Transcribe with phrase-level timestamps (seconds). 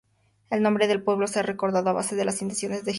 [0.49, 2.89] El nombre del pueblo es recordado pese a las intenciones de Hitler.